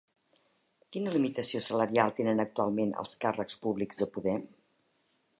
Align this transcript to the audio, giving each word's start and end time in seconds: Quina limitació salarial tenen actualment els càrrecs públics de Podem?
Quina 0.95 1.11
limitació 1.15 1.59
salarial 1.67 2.13
tenen 2.19 2.41
actualment 2.43 2.93
els 3.03 3.13
càrrecs 3.25 3.59
públics 3.67 4.01
de 4.03 4.09
Podem? 4.17 4.49